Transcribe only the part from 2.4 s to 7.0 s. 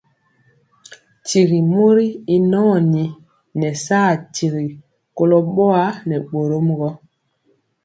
nɔni nɛ saa tiri kolo boa nɛ bórɔm gɔ.